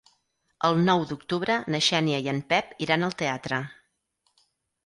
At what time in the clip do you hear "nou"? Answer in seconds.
0.85-1.03